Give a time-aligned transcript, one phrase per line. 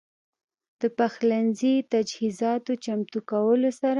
[0.81, 3.89] د پخلنځي تجهيزاتو چمتو کولو سره